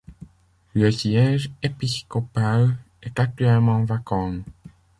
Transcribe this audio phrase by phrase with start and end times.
[0.73, 4.39] Le siège épiscopal est actuellement vacant.